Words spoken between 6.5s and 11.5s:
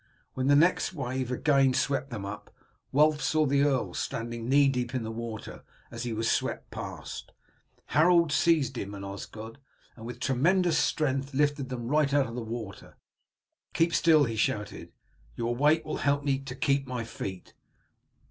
past, Harold seized him and Osgod, and with tremendous strength